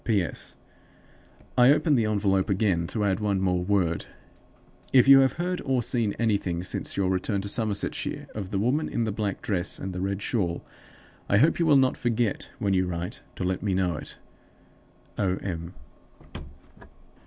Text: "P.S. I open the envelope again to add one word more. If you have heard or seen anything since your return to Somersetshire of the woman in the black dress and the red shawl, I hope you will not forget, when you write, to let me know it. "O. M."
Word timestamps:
"P.S. 0.03 0.55
I 1.55 1.69
open 1.69 1.93
the 1.93 2.05
envelope 2.07 2.49
again 2.49 2.87
to 2.87 3.05
add 3.05 3.19
one 3.19 3.37
word 3.37 3.65
more. 3.69 3.97
If 4.91 5.07
you 5.07 5.19
have 5.19 5.33
heard 5.33 5.61
or 5.63 5.83
seen 5.83 6.15
anything 6.17 6.63
since 6.63 6.97
your 6.97 7.07
return 7.11 7.39
to 7.41 7.47
Somersetshire 7.47 8.25
of 8.33 8.49
the 8.49 8.57
woman 8.57 8.89
in 8.89 9.03
the 9.03 9.11
black 9.11 9.43
dress 9.43 9.77
and 9.77 9.93
the 9.93 10.01
red 10.01 10.23
shawl, 10.23 10.65
I 11.29 11.37
hope 11.37 11.59
you 11.59 11.67
will 11.67 11.77
not 11.77 11.97
forget, 11.97 12.49
when 12.57 12.73
you 12.73 12.87
write, 12.87 13.21
to 13.35 13.43
let 13.43 13.61
me 13.61 13.75
know 13.75 13.95
it. 13.97 14.17
"O. 15.19 15.35
M." 15.35 15.75